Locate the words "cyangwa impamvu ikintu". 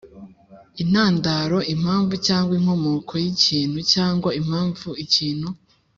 3.93-5.47